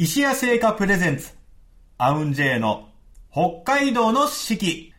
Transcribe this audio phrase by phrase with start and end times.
[0.00, 1.32] 石屋製菓プレゼンツ、
[1.96, 2.86] アウンジェイの
[3.32, 4.92] 北海道の四季。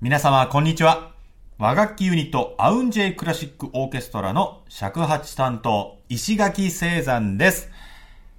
[0.00, 1.10] 皆様、こんにちは。
[1.58, 7.72] 和楽器ユニット、アウンジェイクラシックオーケストラの尺八担当、石垣聖山です。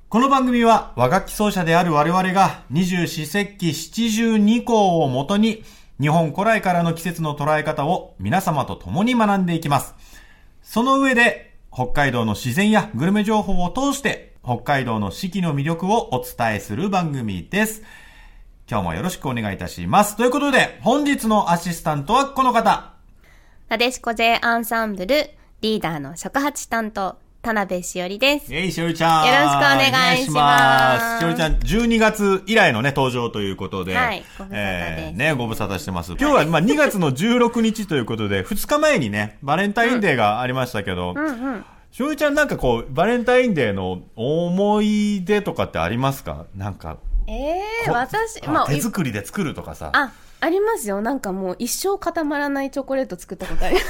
[0.07, 5.65] この番組は和楽器奏者である我々が二十四節気七十二項をもとに
[5.99, 9.94] 日本古来からの季節の捉え方を皆様と共に学んでいきます。
[10.62, 17.84] その上で北海道の自然やグルメ情報を通して北海道の四季の魅力をお伝えする番組です。
[18.72, 20.16] 今日もよろしくお願いいたします。
[20.16, 22.94] ということで本日のアシスタントはこの方。
[23.68, 28.55] なでしこ J アンサンブルリーダーの尺八担当田辺しおりです。
[28.55, 29.26] えい、しおりちゃん。
[29.26, 33.98] よろしくお願いしますしおりちゃん、12月以来のね、登場ということで。
[33.98, 36.14] はいご無沙汰ですえーね、ご無沙汰してます。
[36.14, 41.66] 今日は、まあ、2月の16日ということで、2日前にね、バレンタインデーがありましたけど、うんうん。
[41.98, 46.46] しおりちゃんなんかこう、バレンタインデーの思い出とかってありますか？
[46.55, 49.90] なんか、ええー、こ私、あまあ、い手作りで作るとかさ。
[49.96, 51.02] あ、ありますよ。
[51.02, 53.88] なんかもう一生固まらないチョコレート作ったことあります。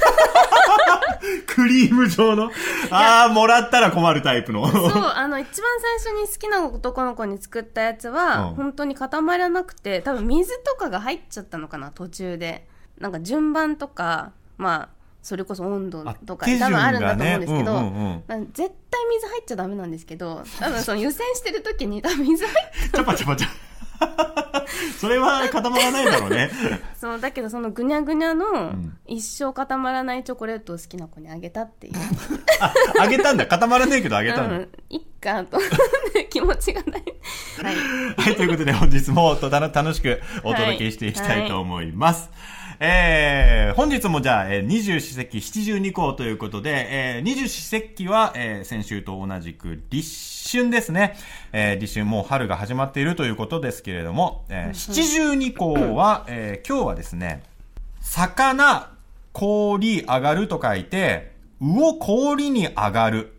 [1.54, 2.50] クリーム状の？
[2.90, 4.66] ああ、もらったら困るタイプの。
[4.66, 5.70] そう、あの、一番
[6.02, 12.66] 最初に好きな男の子に作ったやつは、うん本当に固まらなくて、多分水とかが入っちゃったのかな、途中で。
[12.98, 14.97] なんか順番とか、まあ、
[15.28, 23.48] それこそ温度とか、手順多分あるんだと思うんですけど、うんうんうん絶対水入っちゃダメなんですけど、多分その湯煎してる時に多分水入っチャパチャパチャ。
[24.98, 26.50] それは固まらないだろうね。
[26.98, 31.92] そう、だけどそのぐにゃぐにゃのん一生固まらないチョコレートを好きな子にあげたっていう。
[32.60, 33.46] あ、あげたんだ。
[33.46, 34.56] 固まらねえけどあげたんだ。
[34.56, 35.58] うん、いっかと
[36.30, 37.02] 気持ちがない。
[37.62, 37.74] はい。
[38.16, 42.30] はい、ということで本日もとたの楽しくお届けしていきたいと思います。
[42.80, 51.16] えー、本日もじゃあ、えー、二十四節気七十二項ということで、えー、二十四節気は、えー、先週と同じく立春ですね。
[51.52, 57.42] えー、立春もう春が始まっているということですけれども、えー、七十二項は、えー、今日はですね、
[58.00, 58.92] 魚、
[59.32, 63.34] 氷、上がると書いて、魚氷に上がる。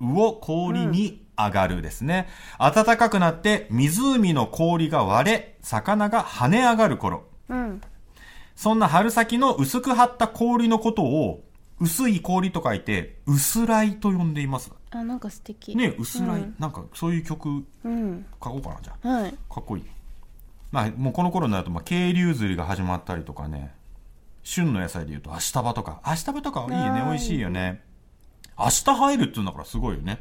[0.00, 2.28] 魚氷に上がるですね。
[2.58, 7.24] 暖かくなって湖の氷が割れ、魚が跳ね上がる頃。
[7.48, 7.80] うん。
[8.56, 11.44] そんな春先の薄く張った氷のことを、
[11.78, 14.72] 薄い氷と書いて、薄らいと呼んでいます。
[14.90, 15.76] あ、なんか素敵。
[15.76, 16.40] ね、薄らい。
[16.40, 18.26] うんなんかそういう曲うん。
[18.42, 19.08] 書こうかな、じゃあ。
[19.08, 19.32] はい。
[19.32, 19.84] かっこいい。
[20.72, 23.74] まあ、もうこの頃になると、まあ、渓流釣りが始まったりとかね、
[24.42, 27.82] 旬の野菜で言うと、明日葉とか、明日葉とかいいよね、美味しいよね。
[28.58, 30.18] 明日入るって言うんだからすごいよね。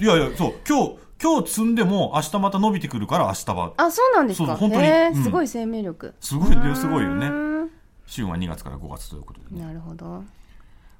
[0.00, 3.72] いやいや、そう、今日、今日積んでも明日また伸びてくるから明日葉。
[3.76, 4.56] あ、そうなんですか。
[4.56, 6.14] 本当にへうんーすごい生命力。
[6.20, 7.26] すごいね、すごいよね。
[7.26, 7.70] うーん
[8.06, 9.64] 旬は2月から5月ということでね。
[9.64, 10.22] なるほど。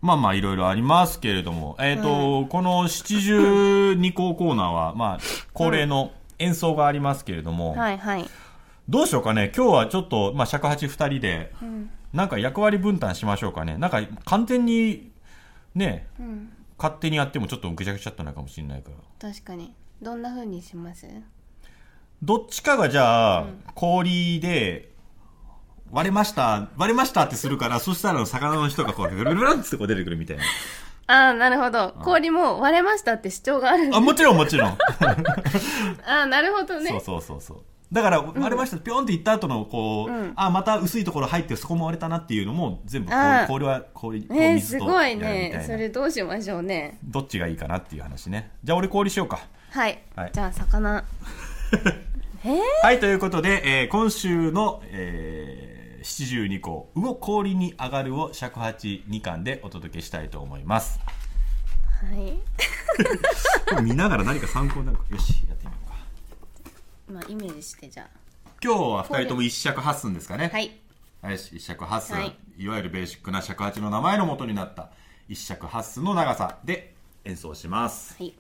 [0.01, 5.19] まあまあいろいろありますけれども、えっ、と、この七十二項コーナーは、まあ、
[5.55, 8.28] 恒例の演奏がありますけれども、はいはい。
[8.89, 11.53] どうしようかね、今日はちょっと、まあ、尺八二人で、
[12.12, 13.77] なんか役割分担しましょうかね。
[13.77, 15.11] なんか完全に、
[15.75, 16.53] ね、うん。
[16.78, 19.31] 勝手にやってもちょっとぐちゃぐちゃっとなるかもしれないから。
[19.31, 19.75] 確かに。
[20.00, 21.06] どんな風にします？
[22.22, 24.91] どっちかがじゃあ、氷で、
[25.91, 30.42] 割れました、割れましたってするから、そしたら魚の人がこう、 ルルルルンってこう出てくるみたいな。
[31.10, 31.94] あーなるほど。
[32.03, 34.76] 氷も割れましたって主張があるんだあ、もちろんもちろん。
[36.04, 36.91] あーなるほどね。
[36.91, 37.59] そうそうそうそう。
[37.91, 45.59] だから、割れました、ぴょんって言った後の、こう、うんあ、また薄いところ入って、そこも割れたなっていうのも、全部あー氷、氷は氷、えー、水とすごいやるみたいな。。
[45.60, 46.98] ねそれどうしましょうね。
[47.04, 48.50] どっちがいいかなっていう話ね。
[48.62, 49.38] じゃあ俺氷しようか。
[49.71, 50.03] はい。
[50.17, 51.05] はいじゃあ、魚。
[52.45, 61.01] えー、はい、ということで、えー今週の、えー、七十二項、魚氷に上がるを尺八2巻でお届けしたいと思います。
[62.01, 62.39] はい。
[63.83, 65.05] 見ながら何か参考になるか。
[65.11, 65.97] よし、やってみようか。
[67.12, 68.09] まあ、イメージして、じゃ
[68.62, 70.51] 今日は二人とも一尺八寸ですかね。
[70.53, 70.57] あ。
[70.57, 70.78] はい。
[71.21, 72.69] はい、一尺八寸、はいい。
[72.69, 74.91] わゆるベーシックな尺八の名前の元になった
[75.28, 78.17] 一尺八寸の長さで演奏します。
[78.17, 78.34] はい。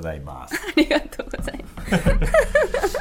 [0.00, 0.54] ございます。
[0.54, 1.82] ありがとうございま
[2.88, 2.98] す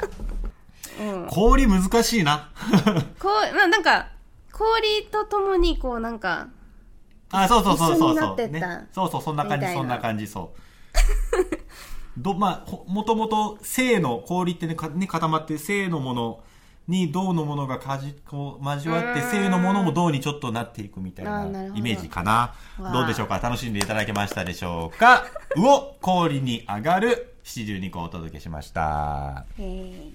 [1.29, 2.51] 氷難しいな。
[3.19, 4.09] こうまあなんか
[4.51, 6.49] 氷とともにこうなんか
[7.31, 8.87] あ、そうそうそうそうそう、ね。
[8.91, 10.59] そうそう、そんな感じ、そんな感じ、そう。
[12.17, 16.43] ど、まあ、ほもともと正の氷ってね、かね固まって正のもの
[16.89, 21.79] に銅のものがかじ、こう、交わって、正のものも銅にちょっとなっていくみたいなあーなるほど。
[21.79, 22.31] イメージかな。
[22.31, 22.53] わ
[22.83, 22.91] あ。
[22.91, 23.39] どうでしょうか？
[23.39, 25.23] 楽しんでいただけましたでしょうか？
[25.55, 29.45] 魚、氷に上がる七十二個をお届けしました。
[29.59, 30.11] えー。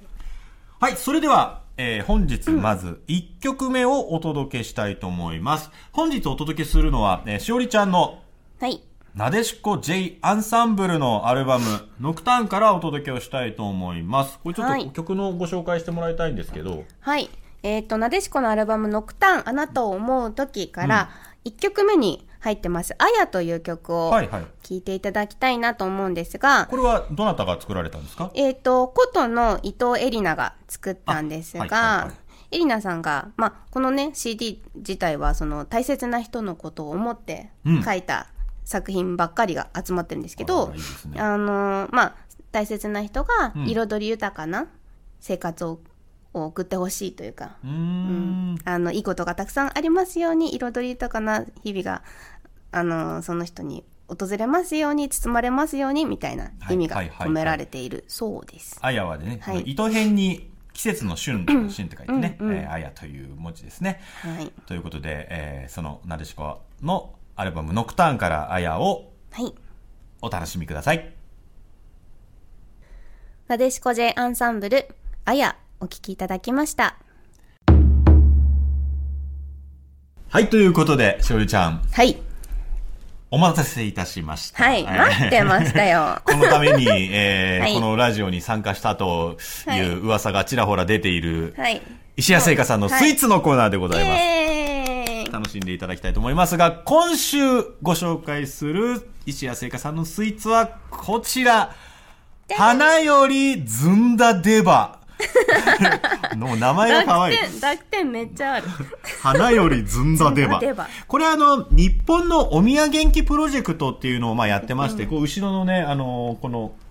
[0.81, 5.71] はい、それでは、えー本日まず1曲目をお届けしたいと思います。
[5.93, 8.21] 本日お届けするのは、えーしおりちゃんの
[8.61, 8.83] はい
[9.15, 11.65] なでしこ J アンサンブルのアルバム、
[12.01, 14.41] ノクターンからお届けをしたいと思います。
[14.43, 14.87] これちょっはい。
[14.87, 17.31] と曲のご紹介してもらいたいんですけど、はい。
[17.63, 21.11] えっ、と、なでしこのアルバム、ノクターン、あなたを思う時から、
[21.45, 24.43] 1曲目に入ってます、あやという曲をはいはい。
[24.65, 28.33] 聴いていただきたいなと思うんですが、これはどなたが作られたんですか？
[28.35, 32.15] えっ、と、琴の伊藤絵里奈が作ったんですが、あはいはいはい。
[32.51, 37.83] 絵里奈さんが、まあ、このね、CD 自体は、その、大切な人のことを思ってうん。
[37.85, 38.27] 書いた
[38.65, 40.73] 作品ばっかりが集まってるんですけあど、
[41.17, 42.15] あのーまあ、
[42.51, 43.65] 大切な人がうん。
[43.69, 44.67] 彩り豊かな
[45.21, 45.81] 生活を
[46.33, 48.59] を送ってほしいというか、うーん。
[48.65, 52.03] あのいいことがたくさんありますように彩り豊かな日々が
[52.73, 58.79] あのその人に訪れますように包まれますようにみたいな意味が込められているそうです。
[58.81, 59.61] あやはでね、はい。
[59.61, 62.57] 糸辺に季節の春、春って書いてね、うんうん。
[62.57, 64.01] えーあやという文字ですね。
[64.23, 69.53] はい、ということで、えーそのなでしこのアルバムノクターンからあやをはい、
[70.23, 71.13] お楽しみください。
[73.49, 74.87] なでしこ J アンサンブル
[75.25, 76.97] あやお聞きいただきました。
[80.29, 82.17] はい、ということで、しおりちゃん、はい
[83.31, 84.63] お待たせいたしました。
[84.63, 86.21] はい待ってましたよ。
[86.25, 89.39] このために、えー はいこのラジオに参加したと
[89.73, 91.83] いう噂がちらほら出ている、はい。
[92.17, 94.23] 石谷製菓さんのスイーツのコーナーでございます。
[94.23, 94.64] イエーイ
[95.35, 97.39] 楽しんでいただきたいと思いますが、今週
[97.83, 101.75] ご紹介する石谷製菓さんのスイーツはこちら。
[102.57, 105.01] 花よりずんだデバ。
[106.37, 107.39] もう名前が可愛い。
[107.61, 108.67] 濁点めっちゃある。
[109.23, 110.89] 花よりずんだデバ。
[111.09, 116.84] これあの、日本のお宮元気プロジェクトっていうのをまあやってまして、こう後ろのね、あの、この、な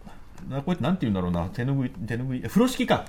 [0.66, 3.06] これなんて言うんだろうな、手ぬぐい、手ぬぐい、風呂敷か。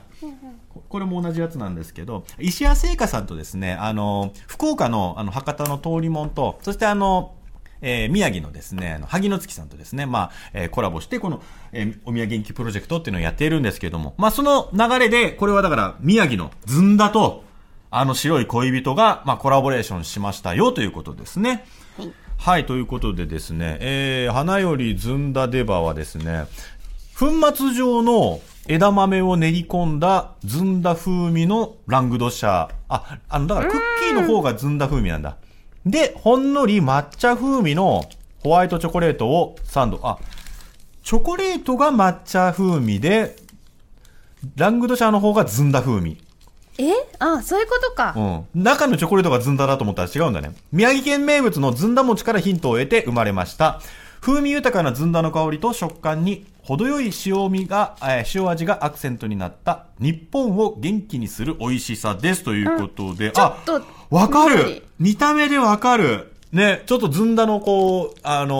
[0.69, 7.35] ここれも同じやつなんですけど、石谷製菓さんとですね、あの、福岡のあの博多の通りもんと、そしてあの、
[7.81, 11.43] えー宮城のですね、あの萩野月さんとですね、まあ、えーコラボして、この、
[11.73, 17.45] えーお宮元気プロジェクトっていうのをやっているんですけども、まあ、その流れで、これはだから、宮城のずんだと、
[17.91, 21.65] あの白い恋人が、まあ、コラボレーションしましたよということですね。
[21.97, 26.47] はいはい、ということでですね、えー、花よりずんだデバはですね、
[27.17, 32.75] 粉末状の枝豆を練り込んだずんだ風味のラングドシャー。
[32.89, 35.37] あ、あの、だからクッキーの方がずんだ風味なんだ。
[35.87, 38.05] で、ほんのり抹茶風味の
[38.43, 40.01] ホワイトチョコレートをサンド。
[40.03, 40.19] あ、
[41.05, 43.37] チョコレートが抹茶風味で、
[44.57, 46.19] ラングドシャーの方がずんだ風味。
[46.79, 46.91] え？
[47.21, 48.15] あ、そういうことか。
[48.17, 48.63] うん。
[48.65, 50.53] 中のチョコレートがずんだだと思ったら違うんだね。
[50.73, 53.81] 宮城県名物のずんだ餅からヒントを得て生まれました。
[54.21, 66.33] 風味豊かなずんだの香りと食感に程よい塩味が、えー塩味がアクセントになった日本を元気にする美味しさですということで、ちょっとわか緑る見た目でわかる。
[66.53, 68.55] ね、ちょっとずんだのこう、あの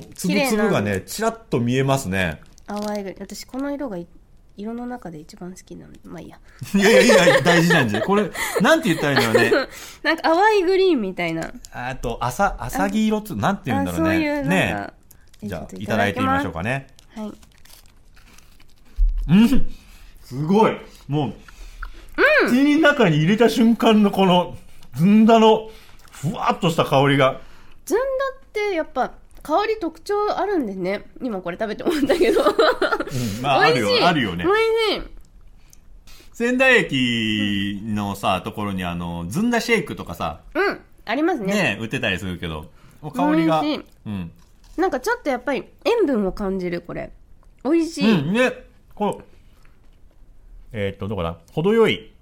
[0.00, 2.40] ー、つぶつぶがね、ちらっと見えますね。
[2.66, 4.06] 淡いぐ私この色がい
[4.56, 5.92] 色の中で一番好きなの。
[6.04, 6.38] まあいいや。
[6.74, 8.02] いやいやいや、大事なんじゃ。
[8.02, 8.30] これ、
[8.60, 9.68] なんて言ったらいいんだろうね。
[10.02, 11.52] なんか淡いグリーンみたいな。
[11.72, 14.42] あと、あさ、あさぎ色つ、なんて言うんだろうね。
[14.42, 14.90] ね
[15.42, 15.46] え。
[15.46, 16.88] じゃあ、いただいてみましょうかね。
[17.14, 17.32] はい。
[19.28, 19.48] うん。
[20.22, 20.76] すごい。
[21.08, 21.34] もう、
[22.46, 24.56] 口の中に入れた瞬間のこの、
[24.94, 25.70] ずんだの、
[26.12, 27.40] ふわっとした香りが。
[27.84, 28.02] ずんだ
[28.38, 29.12] ってやっぱ
[29.42, 31.06] 香り特徴あるんですね。
[31.22, 32.42] 今これ食べて思ったけど。
[32.42, 33.42] うん。
[33.42, 34.44] まあ、あるよ、あるよね。
[34.44, 34.50] 美。
[34.50, 35.10] 味しい。
[36.32, 40.80] 仙台駅のさ、ところにあの、ずんだシェイクとかさ、うん。
[41.04, 41.52] ありますね。
[41.52, 42.70] ね、売ってたりするけど、
[43.14, 44.32] 香りが、うん。
[44.76, 47.12] なんかちょっとやっぱり塩分を感じるこれ
[47.64, 48.52] 美味しい、うん、ね、
[48.94, 49.20] この、
[50.72, 52.12] えーっと、どこだ程よい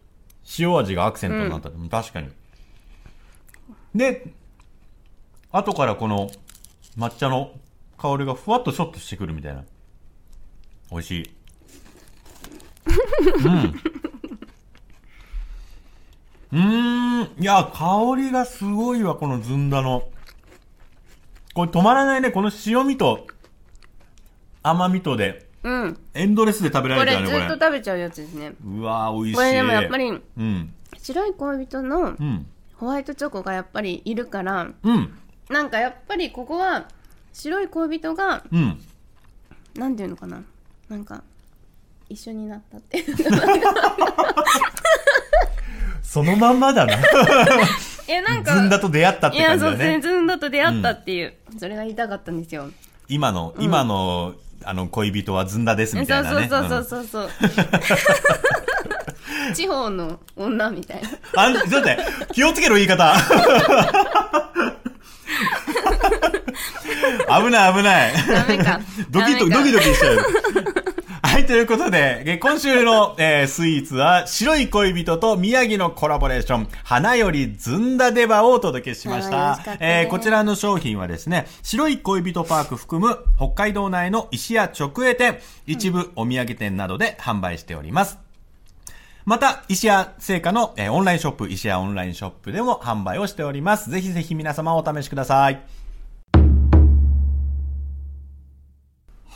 [0.59, 2.29] 塩味がアクセントになった、うん、確かに。
[3.95, 4.33] で、
[5.51, 6.31] 後からこの
[6.97, 7.53] 抹茶の
[7.97, 9.65] 香りがふわっとショッとしてくるみたいな。
[10.91, 11.31] 美味しい。
[16.53, 16.61] うん。
[16.61, 17.43] うーん。
[17.43, 20.09] いや、香りがすごいわ、このずんだの。
[21.59, 23.27] これ止まらないね、この塩味と、
[24.63, 25.99] 甘みとで、うん。
[26.15, 28.51] エンドレスで食べらこれれるからね、こずっと食べちゃうやつですね。
[28.51, 28.55] れ。
[28.65, 29.35] うわー、美味しい。
[29.35, 30.73] これでもやっぱり、うん。
[30.99, 32.47] 白い恋人のうん。
[32.77, 35.19] ホワイトチョコがやっぱりいるから、うん。
[35.51, 36.87] なんかやっぱりここは、
[37.33, 38.81] 白い恋人が、うん。
[39.75, 40.45] なんていうのかな。
[40.89, 41.25] なんか、
[42.09, 43.03] 一緒になったって。
[46.05, 46.97] そのまんまだな。
[48.09, 50.01] え、なんか、ずんだと出会ったっていや、そう、感じだね。
[50.01, 52.71] ずんだと出会ったっていう、それが言いたかったんですよ。
[53.09, 54.35] 今の、今の、
[54.65, 56.49] あの、恋人はずんだですみたいなね。
[56.49, 57.31] そうそうそうそうそう。
[59.55, 61.09] 地方の女みたいな。
[61.43, 63.15] あん、ちょっと待って、気をつけろ言い方。
[67.29, 68.13] 危ない危ない。
[68.27, 68.81] ダメか。
[69.11, 70.19] ドキッと、ダメかドキドキしちゃう。
[71.23, 88.19] はい、ということで、え今週の、えースイーツは、白い恋人と宮城のコラボレーション、花よりずんだデバをお届けしましたしえーこちらの商品はですね、白い恋人パーク含む北海道内の石屋直営店、一部お土産店などで販売しております。
[89.25, 93.91] また、石屋製菓の、えーオンラインショップ、石屋オンラインショップでも販売をしております。
[93.91, 95.88] ぜひぜひ皆様お試しください。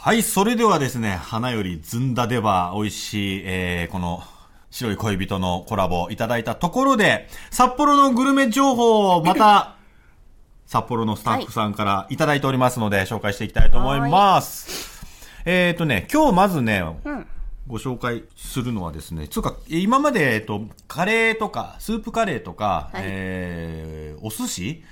[0.05, 4.25] はい、それではですね、花よりずんだでは美味しい、えー、この、
[4.69, 9.77] 白い恋人のコラボいただいたところで、札幌のグルメ情報をまた、
[10.67, 15.07] 札幌のスタッフさんからいただいておりますので、紹介していきたいと思います。
[15.45, 17.27] えっ、ー、とね、今日まずね、うん。
[17.69, 24.85] ご紹介するのはですね、つうか、今まで、えっと、カレーとか、スープカレーとか、はいえー、お寿司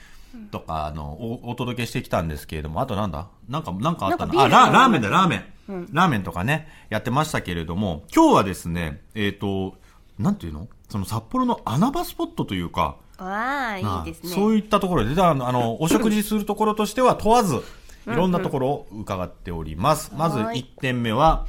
[0.50, 3.28] とか、あの、お、お届けしてきたんですけれども、あとなんだ？
[3.48, 4.42] なんか、なんかあったな？
[4.42, 5.44] あ、ララーメンだ、ラーメン。
[5.68, 9.76] うんラーメンとかね、やってましたけれども、今日はですね、えっ、と、
[10.18, 10.68] なんていうの？
[10.88, 14.30] その札幌の穴場スポットというか、わあ、いいですね。
[14.30, 17.60] そういったところで、であの、あの お食事するところとしては問わず、い
[18.06, 20.12] ろんなところを伺っております。
[20.16, 21.46] まずはい1点目は、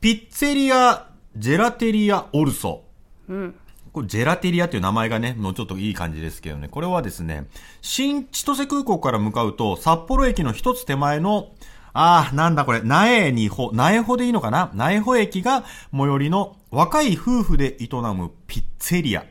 [0.00, 2.84] ピッツェリア・ジェラテリア・オルソ。
[3.28, 3.54] うん。
[3.92, 6.68] これ、ジェラテリアという名前がね、もうちょっといい感じですけどね。
[6.68, 7.46] これはですね、
[7.82, 11.48] 新千歳空港から向かうと、札幌駅の一つ手前の、
[11.92, 14.70] ああ、なんだこれ、苗にほ、苗穂でいいのかな？
[14.74, 19.24] 苗穂駅が最寄りの若い夫婦で営むピッツェリア。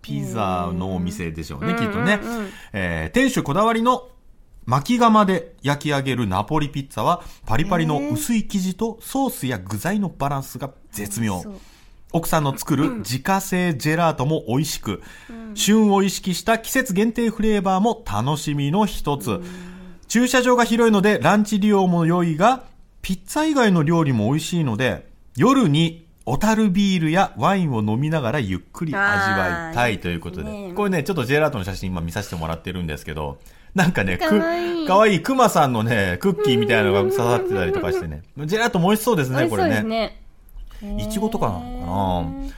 [0.00, 2.18] ピザのお店でしょうね、きっとね。
[2.72, 4.08] えー店主こだわりの
[4.64, 11.40] 巻き窯で焼き上げるナポリピッツァは、パリパリの薄い生地とソースや具材のバランスが絶妙。
[11.42, 11.60] そう
[12.12, 15.02] 奥さんの作る自家製ジェラートも美味しく、
[15.54, 19.40] 旬を意識した季節限定フレーバーも楽しみの一つ。
[20.08, 22.64] 駐車場が広いのでランチ利用も良いが、
[23.02, 30.50] ピッツァ以外の料理も美味しいので、夜に小樽ビールやワインを飲みながらゆっくり味わいたいということで。
[30.50, 33.38] ねこれね、ちょっとジェラートの写真今見させてもらってるんですけど、
[33.74, 38.22] なんかね、かわいいくかわいいクマさんのね、クッキーみたいなのが刺さってたりとかしてね。
[38.44, 40.20] ジェラートも美味しそうですね、これね。
[40.82, 42.52] いちごとかなのかな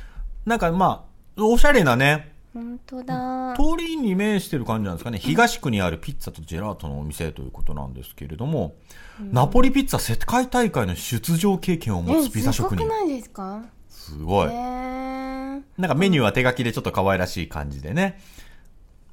[0.47, 3.55] なんかまあ、おしゃれなね、本当だ。
[3.57, 5.19] 通りに面してる感じなんですかね。
[5.19, 8.75] 東区にあるピッツァとジェラートのお店ということなんですけれども、
[9.21, 12.97] ナポリピッツァ世界大会の出場経験を持つピザ職人すごく。
[12.97, 13.62] ないですか？
[13.89, 14.49] すごい。
[14.49, 18.21] へーなんかメニューは手書きでちょっと可愛らしい感じでね。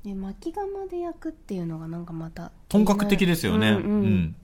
[0.04, 3.72] で巻き窯で焼くっていうのがなんかまた本格的ですよね。
[3.72, 3.86] ううんん。
[3.86, 4.36] うん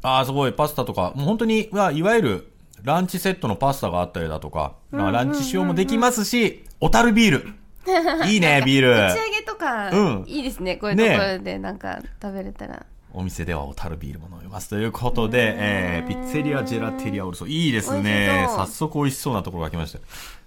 [0.00, 0.52] ああ、すごい。
[0.52, 7.48] パスタとか、もう本当に、まあ、いわゆる、ランチセットのパスタがあったりだとか、まあランチ仕様もできますし、小樽ビール。
[8.28, 8.90] いいね、ビール。
[8.92, 14.68] 打ち上げとか、うんいいですねこういうところでなんか食べれたら、お店では小樽ビールも飲みます。
[14.68, 17.46] ということで、えー、ピッツェリア・ジェラテリア・オルソ。
[17.46, 19.98] いいです美ね早速美味しそうなところが来ました。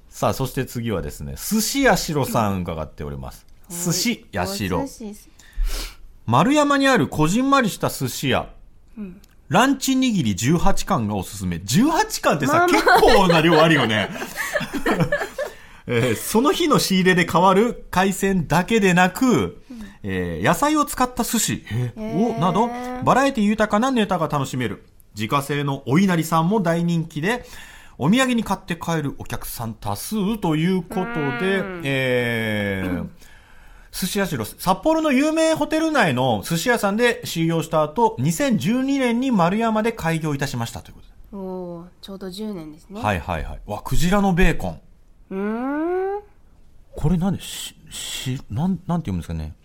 [0.09, 3.45] さあ、そして次はですね、寿司やしろさん伺っております。
[3.69, 4.85] 寿司やしろ
[6.25, 8.49] 丸山にあるこじんまりした寿司屋。
[9.51, 11.57] ランチ握り18貫がおすすめ。
[11.57, 14.09] 18貫ってさ、まあま結構な量あるよね。
[15.87, 19.61] えーその日の仕入れで変わる海鮮だけでなく、
[20.03, 22.69] えー野菜を使った寿司、えーへーおなど、
[23.03, 24.85] バラエティ豊かなネタが楽しめる。
[25.15, 27.43] 自家製のお稲荷さんも大人気で、
[27.97, 33.05] お土産に買って帰るお客さん多数ということで、えー
[33.91, 42.95] 寿司屋しろ、札幌の有名ホテル内の寿司屋さんで修行した後、2012年に丸山で開業いたしましたということおおーちょうど10年ですで。
[42.95, 43.59] ねはいはいはい。
[43.65, 44.81] わ、クジラのベーコン。
[45.31, 46.21] うーん
[46.95, 49.55] これなんで、し、し、なん、なんて読むんですかね。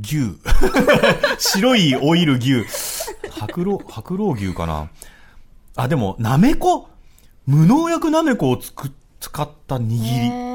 [0.00, 0.38] 牛。
[1.38, 2.64] 白いオイル牛。
[3.30, 4.88] 白老、白老牛かな。
[5.74, 6.88] あ、でも、なめこ？
[7.46, 10.51] 無農薬なめこをつく、使った握り。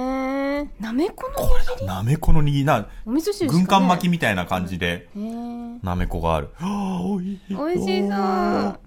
[0.79, 2.65] なめこのこれだ、なめこの握り。
[2.65, 5.09] な、お味噌汁軍艦巻きみみたいな感じで、
[5.81, 6.49] なめこがある。
[6.55, 7.67] はあ、おいしそう。
[7.67, 8.79] 美味しそう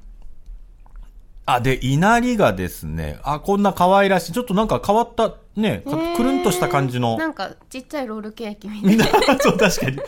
[1.47, 5.83] あ、で、稲荷がですね、あ、こんな可愛らしい、ちょっとなんか変わった、ね、
[6.17, 7.19] くるんとした感じの。
[7.19, 9.99] なんかちっちゃいロールケーキみたいな そう、確かに。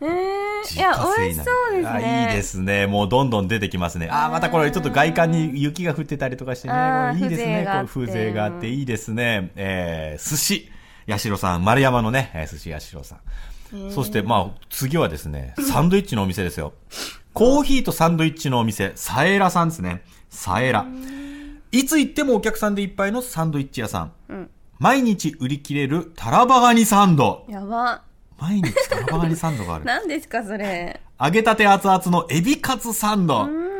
[0.00, 2.86] えー、いや美味しそうですあねいいですね。
[2.86, 4.08] もうどんどん出てきますね。
[4.10, 6.74] あー、またこれちょっと外観に雪が降ってたりとかしてね。
[7.16, 7.66] いいですね。
[7.66, 9.50] こう風情があって風情があっていいですね。
[9.56, 10.70] えー、寿司。
[11.06, 13.90] 八代さん、丸山のね、えー寿司八代さん。
[13.90, 16.74] そして、まあ、次はですね、サンドイッチのお店ですよ。
[17.32, 20.02] コーヒーとサンドイッチのお店、サエラさんですね。
[20.30, 20.86] サエラ。
[21.72, 24.12] いつ行ってもお客さんでいっぱいのサンドイッチ屋さん。
[24.28, 27.46] うん毎日売り切れるタラバガニサンド。
[27.48, 28.02] やば
[28.38, 29.84] 毎日タラバガニサンドがある。
[29.86, 33.44] 何ですかそれ揚げたて熱々のエビカツサンド。
[33.44, 33.74] うん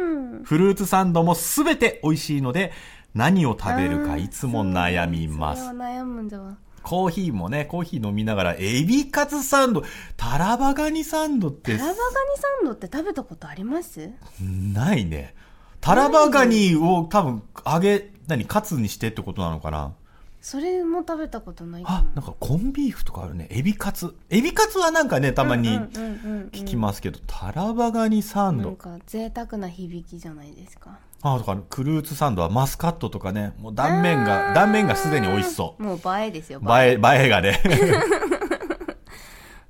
[0.45, 2.73] フルーツサンドもすべて美味しいので、
[3.15, 9.83] 何を食べるかいつも悩みます悩むんだわコーヒーもね、コーヒー飲みながら、エビカツサンド、
[10.17, 11.97] タラバガニサンドってタラバガニ
[12.37, 14.11] サンドって食べたことあります？
[14.41, 15.35] ないね。
[15.81, 19.95] タラバガニを多分揚げ、何、カツにしてってことなのかな？
[20.41, 23.47] それも食べたことないかあ、なんかコンビーフとかあるね。
[23.51, 24.15] エビカツ。
[24.29, 28.77] エビカツはなんかね、たまに聞聞きますけど、タラバガニサンドなん。
[28.77, 35.83] か贅沢な響きじゃないですかあ、とか、クルーツサンドはマスカットとかね、もう断面が、断面がすでに美味しそう。
[35.83, 37.61] もう映えですよ映え、映えがね。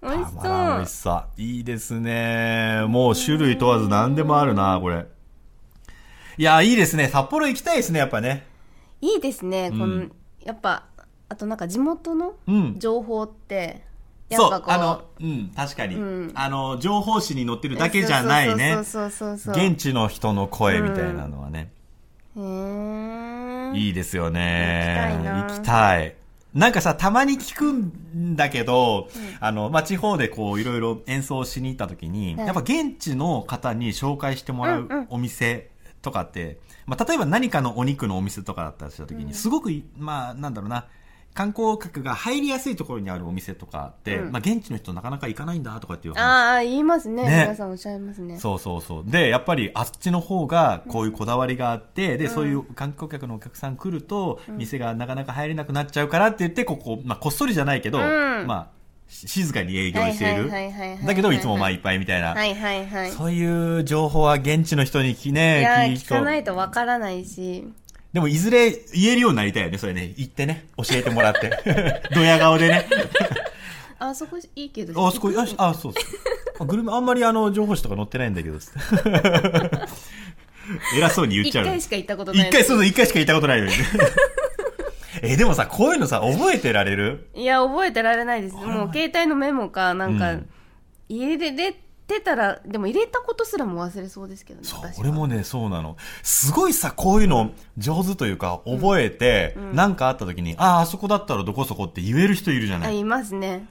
[0.03, 1.27] 美味したまらん美味しそうさ。
[1.37, 2.83] いいですね。
[2.89, 5.07] もう種類問わず何でもあるな、これ。
[6.37, 7.09] いや、いいですね。
[7.09, 8.47] 札幌行きたいですね、やっぱね。
[9.01, 10.05] いいですね、こうんの
[10.45, 10.85] やっぱ
[11.29, 12.79] あとなんか地元のうん。
[12.79, 13.94] 情報ってうっ
[14.31, 14.71] ぱ、こう。
[14.71, 15.97] あの、うん、確かに。
[15.97, 16.33] うん。
[16.35, 18.75] あの、情報誌に載ってるだけじゃないね。
[18.75, 18.85] そう。
[18.85, 21.71] そうそうそうそう現地の人の声みたいなのはね。
[22.37, 23.77] へー。
[23.77, 25.47] いいですよね。
[25.49, 26.15] 行きたい
[26.55, 26.69] な。
[26.69, 29.09] んかさ、たまに聞くんだけど、
[29.41, 35.03] あの、まあ、地方でこう、いろいろ演奏しに行った時に、はいやっぱ現地の方に紹介してもらうんうん。
[35.03, 35.71] うお店
[36.03, 40.87] とかって、まあ、例えば何かのお肉のお店とかだったりした時に、すごくい、まあ、なんだろうな、
[41.35, 44.33] 観光客が入りやすいところにあるお店とかって、うん。
[44.33, 46.21] まあ、現地の人なかなか行かないんだとかっていう話。
[46.23, 47.25] ああ言いますね。
[47.25, 47.29] ね。
[47.43, 48.39] 皆さんおっしゃいますね。
[48.39, 49.05] そうそうそう。
[49.05, 58.47] で、やっぱりあっちの方がこういうこだわりがあって、で、そういう観光客のお客さん来ると、店がなかなか入れなくなっちゃうからって言って、ここ、まあ、こっそりじゃないけど、うん。
[58.47, 60.51] まあ、し静かに営業している。
[61.05, 62.35] だけど、いつもまあいっぱいみたいな。
[62.35, 67.69] はいはいはいそういう情報は現地の人に聞きいね、聞かないとわからないし
[68.15, 70.15] でも、いずれ言えるようになりたいよね、それね。
[70.17, 71.51] 行ってね、教えてもらって。
[72.15, 72.87] ドヤ顔でね。
[73.99, 76.05] あそこいいけどあそこ、あ、しあそうそう。
[76.61, 78.59] あグルメ、あんまりあの、情報誌とか載ってないんだけど。
[80.97, 81.71] 偉そうに言っ一ちゃうの。
[81.73, 83.79] 回しか行ったことない一回、そうそう、一回しか行ったことないのにね。
[85.23, 87.29] え、でもさ、こういうのさ、覚えてられる？
[87.35, 90.49] いや覚えてられないですもう携帯のメモかなんか、うん
[91.07, 91.75] 入れれ
[92.07, 95.97] てたらでも入れたことすらも忘れそうですけどねそう俺もね、そうなの。
[96.23, 102.89] すごいさ、こういうの上手というか、覚えて、なんかあった時に、ああ、あそこだったらどこそこって言える人いるじゃない。
[102.89, 103.67] あいますね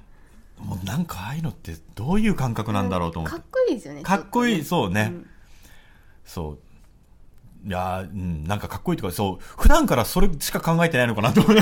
[0.60, 3.46] もうなんかああいうのってどういう感覚なんだろうと思ってかっ。
[3.52, 5.12] こいいですよねかっこいい、ちょそうね。
[5.14, 5.28] うん
[6.26, 6.58] そ
[7.66, 7.68] う。
[7.68, 11.58] いやーうん、なんかかっこいいとか、そう、普段からそれしか考えてないのかなと思う。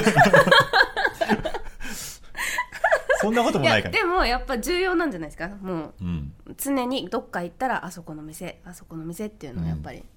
[3.22, 3.94] そんなこともないから。
[3.94, 5.48] でもやっぱ重要なんじゃないですか？
[5.48, 6.34] もうん。
[6.48, 10.08] う常にどっか行ったらあそこの店あそこの店っていうのはやっぱり、だか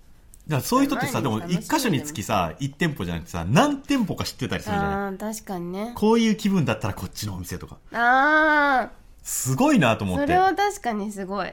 [0.56, 5.18] らそういう人ってさ、でも毎日一箇所につきさ、一店舗じゃなくてさ、何店舗か知ってたりするじゃない？
[5.18, 5.92] 確かにね。
[5.94, 7.78] こういう気分だったらこっちのお店とか。
[7.92, 8.90] ああ
[9.22, 10.26] すごいなと思って。
[10.26, 10.38] それ。
[10.38, 11.52] は確かにすごい。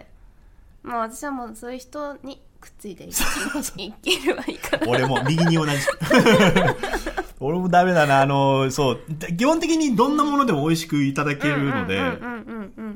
[0.83, 3.07] まあ私はもうそういう人にくっついてい
[3.77, 4.87] いければいいかな。
[4.89, 5.71] 俺も右に同じ。
[7.41, 8.21] 俺もダメだな。
[8.21, 8.99] あの、そう。
[9.37, 12.93] 基本的にどんなものでも美味しくいただけるので、うんうんうん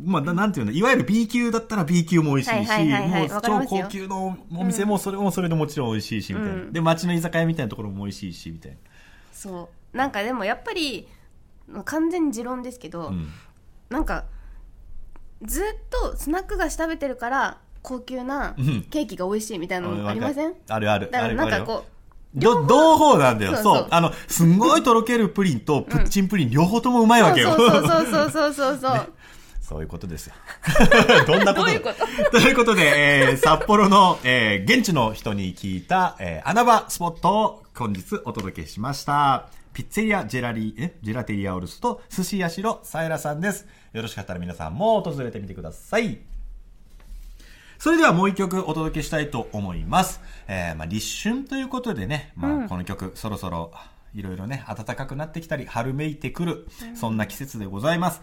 [0.00, 6.54] まあ、ななんていうの、いわゆる B 級だったら B 級も美味しいし、はいはいはいはいもう超高級のお店もそれもそれでもちろん美味しいし、みたいな。
[6.54, 8.76] うんで、街の居酒屋みたいなところも美味しいし、みたい
[9.32, 11.06] そうなんかでもやっぱり
[11.84, 13.06] 完全に持論ですけど、な。
[13.06, 13.28] うん。
[13.88, 14.24] なんか
[15.42, 20.54] ずっとスナック菓子食べてるから高級なうんケーキが美味しいみたいなのありません？
[20.68, 21.10] あるある。
[21.10, 21.86] だからなんかこど、
[22.34, 22.64] 両
[22.96, 23.52] 方なんだよ。
[23.56, 27.54] そうそうあの、すんごいとろけるプリンとプッチンプリン両方ともうまいわけよ。
[27.54, 29.12] そうそうそうそうそうそうそう、
[29.60, 30.34] そういうことですよ。
[31.26, 31.66] どんなこと？
[31.66, 31.90] どういうこ
[32.32, 32.40] と？
[32.40, 39.48] ということで、えー、札幌の、えー、現地の人に聞いた、えー、穴場スポットを本日お届けしました。
[39.74, 40.94] ピッツェリアジェラリー、え？
[41.02, 43.66] ジェラテリアオルスと寿司屋ろさえらさんです。
[43.92, 46.18] よろしかったら皆さんも訪れてみてください。
[47.82, 50.20] それではもう一曲お届けしたいと思います。
[50.46, 53.72] えー、まあ立春ということでね、まあこの曲そろそろ
[54.14, 58.22] いろいろね、暖かくなってきたり、春めいてくる、そんな季節でございます。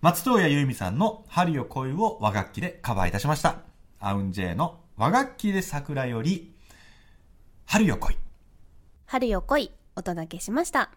[0.00, 3.60] 松任谷由実さんの春よ恋を和楽器でカバーいたしました。
[4.00, 6.52] アウンジェイの和楽器で桜より、
[7.64, 8.16] 春よ来い。
[9.06, 10.90] 春よ来いお届けしました。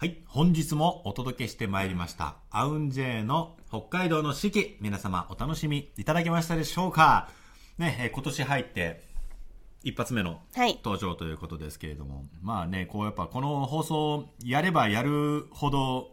[0.00, 0.22] はい。
[0.26, 2.36] 本日もお届けしてまいりました。
[2.52, 4.76] アウンジェイの北海道の四季。
[4.80, 7.28] 皆様お楽しみいただけましたでしょうか？
[7.78, 9.02] ね、えー今年入って
[9.82, 10.76] 一発目のはい。
[10.84, 12.26] 登場ということですけれども。
[12.42, 16.12] まあね、こうやっぱこの放送やればやるほど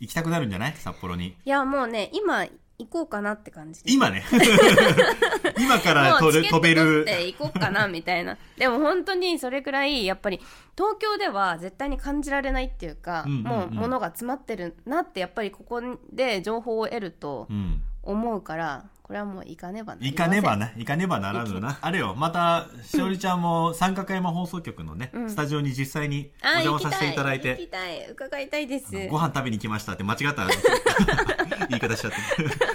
[0.00, 0.74] 行きたくなるんじゃない？
[0.76, 1.36] 札幌に。
[1.44, 2.44] いや、もうね、今
[2.78, 3.80] 行こうかなって感じ。
[3.86, 4.24] 今ね。
[5.58, 7.04] 今から飛べ飛べる。
[7.04, 10.40] て行こうかなみたいなでも本当にそれくらいやっぱり
[10.76, 15.80] 東京では絶対に感じられないっていうか、うんうんうんもう物が詰まってるなってやっぱりここ
[16.12, 17.82] で情報を得るとうん。
[18.06, 21.78] 思うからこれはもう行かねばなり行かねばなな、行かねばならぬな。
[21.82, 30.46] あれよ、また、しおりちゃんも三角山放送局のね、うんスタジオに実際におあ邪魔させていただい行て、きたい伺いたいですご飯食べに来ましたって間違った
[31.68, 32.12] 言い方しちゃっ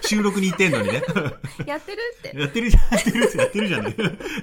[0.02, 0.08] て。
[0.08, 1.02] 収録に行ってんのにね。
[1.66, 3.96] やってるってやってるじゃん、やってるやってるじゃんね。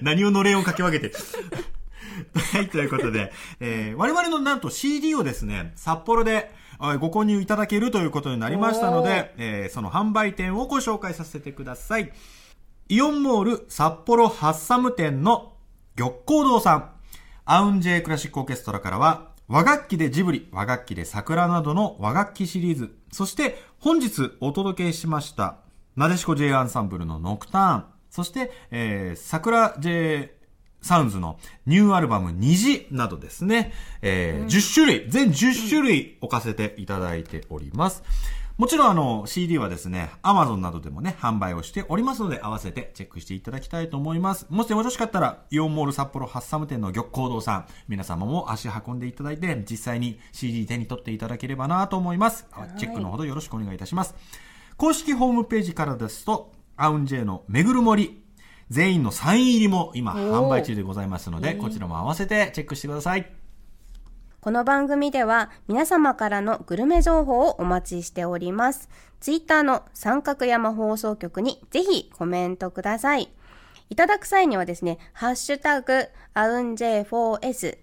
[0.03, 1.15] 何をのれんをかき分けて。
[2.53, 12.13] はい、ということで、えー我々のなんと CD をですね、札幌であご購入いただけるということになりましたので、えーその販売店をご紹介させてください。
[12.89, 15.55] イオンモール札幌ハッサム店の
[15.97, 16.91] 玉光堂さん。
[17.45, 25.59] アウンジェイクラシックオーケストラからは、和楽器でジブリ、和楽器で桜などの和楽器シリーズ、そして本日お届けしました、
[25.95, 30.36] なでしこ J アンサンブルのノクターン、そして、えー、桜 J
[30.87, 33.73] サウンズのニューアルバム虹などですね、
[34.03, 38.03] えー10種類、全10種類置かせていただいております。
[38.57, 44.47] もちろんあの CD はですね、Amazon などでもね、販売をしておりますので、合わせてチェックしていただきたいと思います。
[44.49, 52.47] もしよろしかったら、イオンモール札幌ハッサム店の玉光堂さん、皆様も足運んでいただいて、実際に CD 手に取っていただければなと思います。
[52.79, 54.15] チェックのほどよろしくお願いいたします。
[54.79, 58.23] 公式ホームページからですと、アウンジェイのめぐる森、
[58.69, 63.33] 全員のサイン入りも今販売中でございますので、こちらも合わせてチェックしてください。
[64.41, 68.89] この番組では皆様からのグルメ情報をお待ちしております。
[69.21, 73.31] ツイッターの三角山放送局にぜひコメントください。
[73.89, 77.79] いただく際にはですね、ハッシュタグ、アウン J4S、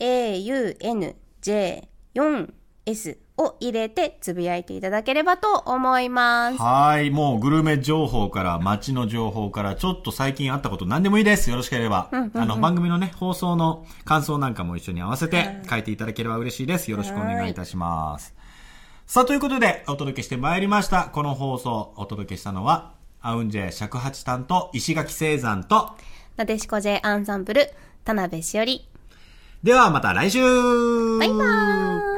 [0.00, 2.52] aunj4
[2.86, 6.58] S を入れてつぶやいていただければと思います。
[6.58, 7.10] はい。
[7.10, 11.50] もうグルメ情報から街の情報からちょっと最近あったこと何でもいいです。
[11.50, 12.08] よろしければ。
[12.12, 16.90] うん、あの番組のね、放送の感想なんかも一緒に合わせて書いていただければ嬉しいです。
[16.90, 18.34] よろしくお願いいたします。
[19.06, 21.04] さあ、ということでお届けしてまいりました。
[21.04, 25.90] この放送お届けしたのは、アウンジェ尺八担当石垣聖山と、
[26.36, 27.70] なでしこ J アンサンブル、
[28.04, 28.88] 田辺しおり。
[29.62, 30.40] ではまた来週
[31.18, 32.13] バイバーイ